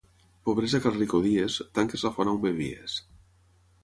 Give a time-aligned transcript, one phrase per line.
[0.47, 2.97] Pobresa que al ric odies, tanques la font on bevies.